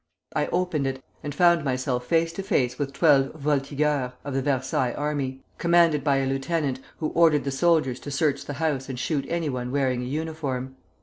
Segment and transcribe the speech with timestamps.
[0.35, 4.93] I opened it, and found myself face to face with twelve voltigeurs of the Versailles
[4.93, 9.27] army; commanded by a lieutenant, who ordered the soldiers to search the house and shoot
[9.29, 10.75] any one wearing a uniform.